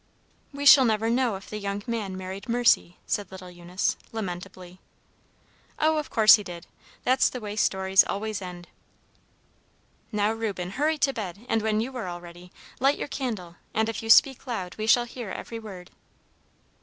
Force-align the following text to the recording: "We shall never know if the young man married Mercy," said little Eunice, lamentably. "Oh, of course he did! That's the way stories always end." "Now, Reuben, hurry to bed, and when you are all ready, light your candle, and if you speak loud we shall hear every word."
"We 0.51 0.65
shall 0.65 0.83
never 0.85 1.11
know 1.11 1.35
if 1.35 1.47
the 1.47 1.59
young 1.59 1.83
man 1.85 2.17
married 2.17 2.49
Mercy," 2.49 2.97
said 3.05 3.29
little 3.31 3.51
Eunice, 3.51 3.97
lamentably. 4.11 4.79
"Oh, 5.77 5.97
of 5.99 6.09
course 6.09 6.37
he 6.37 6.43
did! 6.43 6.65
That's 7.03 7.29
the 7.29 7.39
way 7.39 7.55
stories 7.55 8.03
always 8.05 8.41
end." 8.41 8.67
"Now, 10.11 10.31
Reuben, 10.33 10.71
hurry 10.71 10.97
to 10.97 11.13
bed, 11.13 11.45
and 11.47 11.61
when 11.61 11.81
you 11.81 11.95
are 11.97 12.07
all 12.07 12.19
ready, 12.19 12.51
light 12.79 12.97
your 12.97 13.09
candle, 13.09 13.57
and 13.75 13.87
if 13.89 14.01
you 14.01 14.09
speak 14.09 14.47
loud 14.47 14.73
we 14.75 14.87
shall 14.87 15.05
hear 15.05 15.29
every 15.29 15.59
word." 15.59 15.91